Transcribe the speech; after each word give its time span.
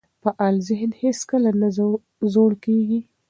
فعال 0.23 0.55
ذهن 0.69 0.91
هیڅکله 1.01 1.51
نه 1.61 1.69
زوړ 2.33 2.51
کیږي. 2.65 2.99